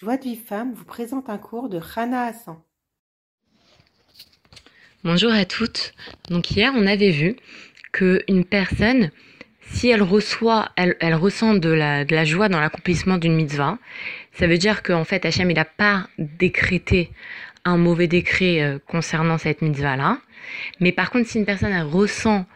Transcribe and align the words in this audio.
Joie 0.00 0.16
de 0.16 0.22
vie 0.22 0.36
femme 0.36 0.74
vous 0.74 0.84
présente 0.84 1.28
un 1.28 1.38
cours 1.38 1.68
de 1.68 1.76
Rana 1.76 2.26
Hassan. 2.26 2.58
Bonjour 5.02 5.32
à 5.32 5.44
toutes. 5.44 5.92
Donc 6.30 6.52
hier, 6.52 6.72
on 6.76 6.86
avait 6.86 7.10
vu 7.10 7.34
que 7.90 8.22
une 8.28 8.44
personne, 8.44 9.10
si 9.72 9.88
elle 9.88 10.04
reçoit, 10.04 10.68
elle, 10.76 11.14
ressent 11.16 11.54
de 11.54 11.70
la, 11.70 12.24
joie 12.24 12.48
dans 12.48 12.60
l'accomplissement 12.60 13.18
d'une 13.18 13.34
mitzvah, 13.34 13.76
ça 14.34 14.46
veut 14.46 14.58
dire 14.58 14.84
qu'en 14.84 15.02
fait, 15.02 15.24
Hachem, 15.24 15.50
il 15.50 15.54
n'a 15.54 15.64
pas 15.64 16.06
décrété 16.16 17.10
un 17.64 17.76
mauvais 17.76 18.06
décret 18.06 18.62
euh, 18.62 18.78
concernant 18.78 19.36
cette 19.36 19.62
mitzvah-là. 19.62 20.20
Mais 20.78 20.92
par 20.92 21.10
contre, 21.10 21.28
si 21.28 21.38
une 21.38 21.44
personne 21.44 21.76
ressent 21.82 22.46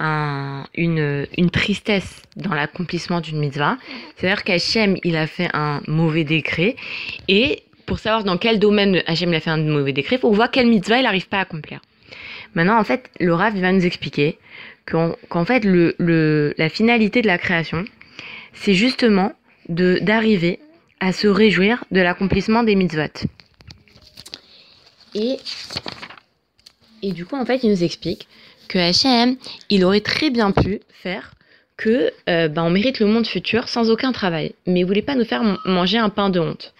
un, 0.00 0.64
une, 0.74 1.26
tristesse 1.52 2.22
dans 2.36 2.54
l'accomplissement 2.54 3.20
d'une 3.20 3.38
mitzvah, 3.38 3.76
c'est-à-dire 4.16 4.42
qu'Hachem, 4.42 4.96
il 5.04 5.16
a 5.16 5.26
fait 5.26 5.50
un 5.52 5.82
mauvais 5.86 6.24
décret, 6.24 6.74
et 7.28 7.62
pour 7.86 7.98
savoir 7.98 8.24
dans 8.24 8.38
quel 8.38 8.58
domaine 8.58 9.02
Hachem 9.06 9.32
a 9.34 9.40
fait 9.40 9.50
un 9.50 9.58
mauvais 9.58 9.92
décret, 9.92 10.16
il 10.16 10.20
faut 10.20 10.32
voir 10.32 10.50
quelle 10.50 10.66
mitzvah 10.66 10.98
il 10.98 11.02
n'arrive 11.04 11.28
pas 11.28 11.38
à 11.38 11.42
accomplir. 11.42 11.80
Maintenant, 12.54 12.78
en 12.78 12.84
fait, 12.84 13.10
le 13.20 13.34
Rav 13.34 13.56
va 13.56 13.72
nous 13.72 13.84
expliquer 13.84 14.38
qu'en 14.86 15.44
fait, 15.44 15.64
la 15.64 16.68
finalité 16.68 17.22
de 17.22 17.26
la 17.26 17.38
création, 17.38 17.84
c'est 18.54 18.74
justement 18.74 19.32
d'arriver 19.68 20.58
à 20.98 21.12
se 21.12 21.28
réjouir 21.28 21.84
de 21.90 22.00
l'accomplissement 22.00 22.62
des 22.62 22.74
mitzvot. 22.74 23.26
Et, 25.14 25.36
et 27.02 27.12
du 27.12 27.24
coup, 27.24 27.36
en 27.36 27.44
fait, 27.44 27.62
il 27.62 27.70
nous 27.70 27.84
explique 27.84 28.26
que 28.70 28.78
Hachem, 28.78 29.36
il 29.68 29.84
aurait 29.84 30.00
très 30.00 30.30
bien 30.30 30.52
pu 30.52 30.80
faire 30.90 31.34
que 31.76 32.12
euh, 32.28 32.46
ben, 32.46 32.62
on 32.62 32.70
mérite 32.70 33.00
le 33.00 33.06
monde 33.06 33.26
futur 33.26 33.68
sans 33.68 33.90
aucun 33.90 34.12
travail, 34.12 34.54
mais 34.66 34.80
il 34.80 34.84
voulait 34.84 35.02
pas 35.02 35.16
nous 35.16 35.24
faire 35.24 35.42
manger 35.64 35.98
un 35.98 36.08
pain 36.08 36.30
de 36.30 36.38
honte. 36.38 36.72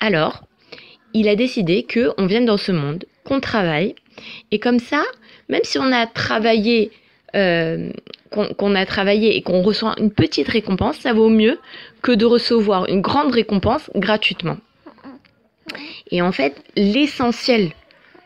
Alors, 0.00 0.42
il 1.12 1.28
a 1.28 1.36
décidé 1.36 1.82
que 1.82 2.12
on 2.16 2.24
vienne 2.24 2.46
dans 2.46 2.56
ce 2.56 2.72
monde, 2.72 3.04
qu'on 3.24 3.38
travaille, 3.38 3.94
et 4.50 4.58
comme 4.58 4.78
ça, 4.78 5.02
même 5.50 5.60
si 5.62 5.78
on 5.78 5.92
a 5.92 6.06
travaillé, 6.06 6.90
euh, 7.34 7.90
qu'on 8.30 8.74
a 8.74 8.86
travaillé 8.86 9.36
et 9.36 9.42
qu'on 9.42 9.60
reçoit 9.60 9.96
une 9.98 10.10
petite 10.10 10.48
récompense, 10.48 10.96
ça 11.00 11.12
vaut 11.12 11.28
mieux 11.28 11.58
que 12.00 12.12
de 12.12 12.24
recevoir 12.24 12.88
une 12.88 13.02
grande 13.02 13.32
récompense 13.34 13.90
gratuitement. 13.94 14.56
Et 16.10 16.22
en 16.22 16.32
fait, 16.32 16.54
l'essentiel 16.76 17.72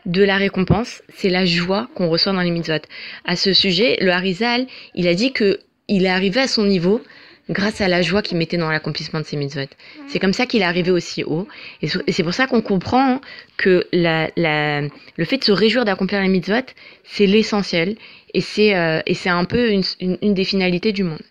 de 0.05 0.23
la 0.23 0.37
récompense, 0.37 1.01
c'est 1.15 1.29
la 1.29 1.45
joie 1.45 1.89
qu'on 1.95 2.09
reçoit 2.09 2.33
dans 2.33 2.41
les 2.41 2.51
mitzvot. 2.51 2.81
À 3.25 3.35
ce 3.35 3.53
sujet, 3.53 3.97
le 4.01 4.11
Harizal, 4.11 4.67
il 4.93 5.07
a 5.07 5.13
dit 5.13 5.31
que 5.31 5.59
il 5.87 6.05
est 6.05 6.09
arrivé 6.09 6.41
à 6.41 6.47
son 6.47 6.65
niveau 6.65 7.01
grâce 7.49 7.79
à 7.81 7.87
la 7.87 8.01
joie 8.01 8.21
qu'il 8.21 8.37
mettait 8.37 8.57
dans 8.57 8.71
l'accomplissement 8.71 9.19
de 9.19 9.25
ses 9.25 9.37
mitzvot. 9.37 9.69
C'est 10.07 10.19
comme 10.19 10.33
ça 10.33 10.45
qu'il 10.45 10.61
est 10.61 10.65
arrivé 10.65 10.91
aussi 10.91 11.23
haut. 11.23 11.47
Et 11.81 11.87
c'est 12.11 12.23
pour 12.23 12.33
ça 12.33 12.47
qu'on 12.47 12.61
comprend 12.61 13.21
que 13.57 13.87
le 13.93 15.25
fait 15.25 15.37
de 15.37 15.43
se 15.43 15.51
réjouir 15.51 15.85
d'accomplir 15.85 16.21
les 16.21 16.27
mitzvot, 16.27 16.65
c'est 17.03 17.27
l'essentiel. 17.27 17.97
Et 18.33 18.41
c'est 18.41 18.75
euh, 18.75 19.01
un 19.25 19.45
peu 19.45 19.71
une, 19.71 20.33
des 20.33 20.43
finalités 20.43 20.91
du 20.91 21.03
monde. 21.03 21.21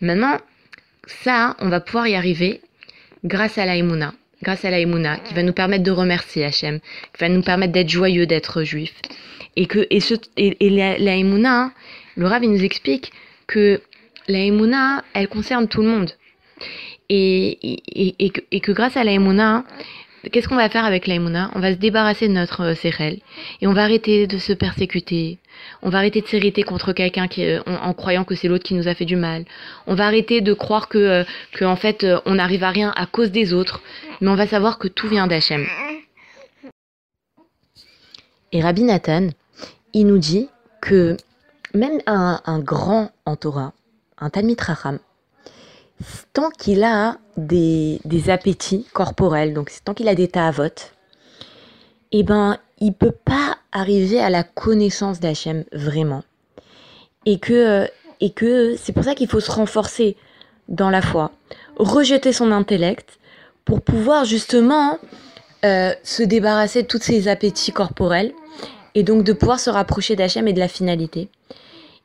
Maintenant, 0.00 0.38
ça, 1.06 1.56
on 1.60 1.68
va 1.68 1.80
pouvoir 1.80 2.08
y 2.08 2.14
arriver 2.14 2.60
grâce 3.24 3.58
à 3.58 3.66
la 3.66 3.76
Emouna 3.76 4.14
grâce 4.42 4.64
à 4.64 4.70
la 4.70 4.80
Emouna, 4.80 5.18
qui 5.18 5.34
va 5.34 5.42
nous 5.42 5.52
permettre 5.52 5.84
de 5.84 5.90
remercier 5.90 6.44
Hachem, 6.44 6.80
qui 6.80 7.20
va 7.20 7.28
nous 7.28 7.42
permettre 7.42 7.72
d'être 7.72 7.88
joyeux 7.88 8.26
d'être 8.26 8.62
juif. 8.62 8.94
Et 9.56 9.66
que 9.66 9.86
et, 9.90 10.00
ce, 10.00 10.14
et, 10.36 10.70
la, 10.70 10.96
hein, 11.12 11.72
le 12.16 12.26
Rav 12.26 12.44
il 12.44 12.50
nous 12.50 12.64
explique 12.64 13.12
que 13.46 13.80
la 14.28 14.40
Emouna, 14.40 15.04
elle 15.14 15.28
concerne 15.28 15.68
tout 15.68 15.82
le 15.82 15.88
monde. 15.88 16.12
Et, 17.08 17.58
et, 17.62 18.14
et, 18.18 18.30
que, 18.30 18.40
et 18.50 18.60
que 18.60 18.72
grâce 18.72 18.96
à 18.96 19.04
la 19.04 19.12
Emouna, 19.12 19.64
qu'est-ce 20.30 20.48
qu'on 20.48 20.56
va 20.56 20.68
faire 20.68 20.84
avec 20.84 21.06
la 21.06 21.14
Emouna 21.14 21.50
On 21.54 21.60
va 21.60 21.72
se 21.72 21.78
débarrasser 21.78 22.28
de 22.28 22.32
notre 22.32 22.62
euh, 22.62 23.10
et 23.60 23.66
on 23.66 23.72
va 23.72 23.84
arrêter 23.84 24.26
de 24.26 24.38
se 24.38 24.52
persécuter. 24.52 25.38
On 25.82 25.90
va 25.90 25.98
arrêter 25.98 26.20
de 26.20 26.26
s'irriter 26.26 26.62
contre 26.62 26.92
quelqu'un 26.92 27.28
qui, 27.28 27.46
en, 27.66 27.92
croyant 27.94 28.24
que 28.24 28.34
c'est 28.34 28.48
l'autre 28.48 28.64
qui 28.64 28.74
nous 28.74 28.88
a 28.88 28.94
fait 28.94 29.04
du 29.04 29.16
mal. 29.16 29.44
On 29.86 29.94
va 29.94 30.06
arrêter 30.06 30.40
de 30.40 30.52
croire 30.52 30.88
que, 30.88 30.98
euh, 30.98 31.24
en 31.66 31.76
fait, 31.76 32.04
euh, 32.04 32.20
on 32.26 32.34
n'arrive 32.34 32.64
à 32.64 32.70
rien 32.70 32.92
à 32.96 33.06
cause 33.06 33.30
des 33.30 33.52
autres. 33.52 33.80
Mais 34.20 34.28
on 34.28 34.34
va 34.34 34.46
savoir 34.46 34.78
que 34.78 34.88
tout 34.88 35.08
vient 35.08 35.26
d'Hachem. 35.26 35.66
Et 38.52 38.62
Rabbi 38.62 38.84
Nathan, 38.84 39.28
il 39.92 40.06
nous 40.06 40.18
dit 40.18 40.48
que 40.80 41.16
même 41.74 42.00
un, 42.06 42.40
un 42.44 42.58
grand 42.58 43.10
en 43.24 43.36
Torah, 43.36 43.72
un 44.18 44.30
Talmid 44.30 44.60
Racham, 44.60 44.98
tant 46.32 46.50
qu'il 46.50 46.84
a 46.84 47.18
des, 47.36 48.00
des, 48.04 48.30
appétits 48.30 48.86
corporels, 48.92 49.54
donc 49.54 49.72
tant 49.84 49.94
qu'il 49.94 50.08
a 50.08 50.14
des 50.14 50.28
ta'avot, 50.28 50.68
eh 52.12 52.22
ben, 52.22 52.58
il 52.78 52.92
peut 52.92 53.12
pas 53.12 53.56
arriver 53.72 54.20
à 54.20 54.30
la 54.30 54.42
connaissance 54.42 55.20
d'Hachem 55.20 55.64
vraiment. 55.72 56.22
Et 57.24 57.38
que, 57.38 57.88
et 58.20 58.30
que 58.30 58.76
c'est 58.76 58.92
pour 58.92 59.04
ça 59.04 59.14
qu'il 59.14 59.28
faut 59.28 59.40
se 59.40 59.50
renforcer 59.50 60.16
dans 60.68 60.90
la 60.90 61.02
foi, 61.02 61.32
rejeter 61.76 62.32
son 62.32 62.52
intellect 62.52 63.18
pour 63.64 63.80
pouvoir 63.80 64.24
justement 64.24 64.98
euh, 65.64 65.92
se 66.02 66.22
débarrasser 66.22 66.82
de 66.82 66.86
tous 66.86 67.02
ces 67.02 67.28
appétits 67.28 67.72
corporels 67.72 68.32
et 68.94 69.02
donc 69.02 69.24
de 69.24 69.32
pouvoir 69.32 69.60
se 69.60 69.70
rapprocher 69.70 70.16
d'Hachem 70.16 70.46
et 70.48 70.52
de 70.52 70.60
la 70.60 70.68
finalité. 70.68 71.28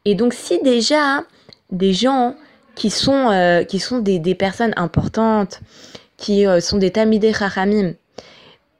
Et 0.05 0.15
donc 0.15 0.33
si 0.33 0.59
déjà 0.61 1.23
des 1.71 1.93
gens 1.93 2.35
qui 2.75 2.89
sont, 2.89 3.29
euh, 3.29 3.63
qui 3.63 3.79
sont 3.79 3.99
des, 3.99 4.19
des, 4.19 4.35
personnes 4.35 4.73
importantes, 4.77 5.59
qui 6.17 6.45
euh, 6.45 6.59
sont 6.59 6.77
des 6.77 6.91
tamidé 6.91 7.33
chachamim, 7.33 7.93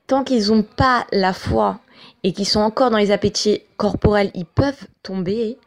tant 0.07 0.23
qu'ils 0.23 0.47
n'ont 0.47 0.63
pas 0.63 1.05
la 1.11 1.33
foi 1.33 1.79
et 2.23 2.33
qui 2.33 2.45
sont 2.45 2.59
encore 2.59 2.91
dans 2.91 2.97
les 2.97 3.11
appétits 3.11 3.61
corporels, 3.77 4.31
ils 4.35 4.45
peuvent 4.45 4.87
tomber. 5.03 5.57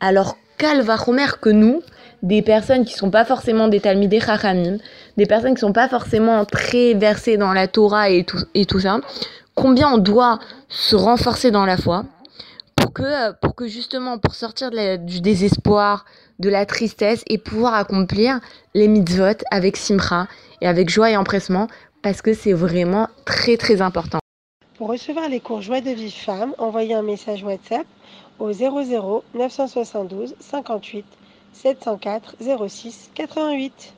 Alors 0.00 0.36
calvachomer 0.58 1.26
que 1.40 1.50
nous, 1.50 1.82
des 2.22 2.42
personnes 2.42 2.84
qui 2.84 2.92
sont 2.92 3.10
pas 3.10 3.24
forcément 3.24 3.68
des 3.68 3.80
talmidé 3.80 4.20
chachamim, 4.20 4.78
des 5.16 5.26
personnes 5.26 5.54
qui 5.54 5.60
sont 5.60 5.72
pas 5.72 5.88
forcément 5.88 6.44
très 6.44 6.94
versées 6.94 7.36
dans 7.36 7.52
la 7.52 7.66
Torah 7.66 8.10
et 8.10 8.24
tout, 8.24 8.40
et 8.54 8.66
tout 8.66 8.80
ça, 8.80 9.00
combien 9.54 9.92
on 9.92 9.98
doit 9.98 10.38
se 10.68 10.96
renforcer 10.96 11.50
dans 11.50 11.64
la 11.64 11.76
foi? 11.76 12.04
Pour 12.90 13.04
que, 13.04 13.32
pour 13.40 13.54
que 13.54 13.68
justement, 13.68 14.18
pour 14.18 14.34
sortir 14.34 14.70
du 14.70 15.20
désespoir, 15.20 16.04
de 16.40 16.48
la 16.48 16.66
tristesse 16.66 17.22
et 17.28 17.38
pouvoir 17.38 17.74
accomplir 17.74 18.40
les 18.74 18.88
mitzvot 18.88 19.44
avec 19.50 19.76
simcha 19.76 20.26
et 20.60 20.66
avec 20.66 20.88
joie 20.88 21.10
et 21.10 21.16
empressement 21.16 21.68
parce 22.02 22.20
que 22.20 22.34
c'est 22.34 22.52
vraiment 22.52 23.08
très 23.24 23.56
très 23.56 23.80
important. 23.80 24.18
Pour 24.76 24.88
recevoir 24.88 25.28
les 25.28 25.38
cours 25.40 25.60
Joie 25.60 25.82
de 25.82 25.90
vie 25.90 26.10
femme, 26.10 26.54
envoyez 26.58 26.94
un 26.94 27.02
message 27.02 27.44
WhatsApp 27.44 27.86
au 28.38 28.52
00 28.52 29.22
972 29.34 30.34
58 30.40 31.04
704 31.52 32.36
06 32.68 33.10
88. 33.14 33.94